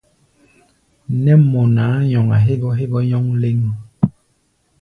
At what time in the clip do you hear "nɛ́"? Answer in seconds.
1.23-1.35